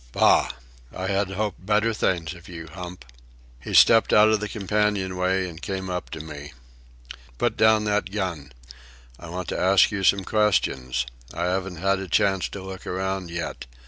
[0.13, 0.49] Bah!
[0.91, 3.05] I had hoped better things of you, Hump."
[3.59, 6.53] He stepped out of the companion way and came up to me.
[7.37, 8.51] "Put down that gun.
[9.19, 11.05] I want to ask you some questions.
[11.35, 13.67] I haven't had a chance to look around yet.